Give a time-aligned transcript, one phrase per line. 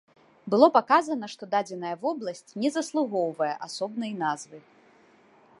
[0.53, 4.57] Было паказана, што дадзеная вобласць не заслугоўвае асобнай назвы.